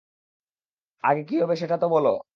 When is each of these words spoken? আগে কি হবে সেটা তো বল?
আগে 1.03 1.21
কি 1.29 1.35
হবে 1.41 1.55
সেটা 1.61 1.75
তো 1.77 1.87
বল? 1.93 2.05